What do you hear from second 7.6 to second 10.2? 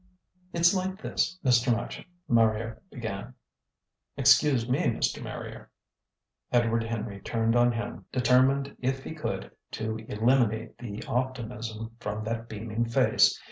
him, determined if he could to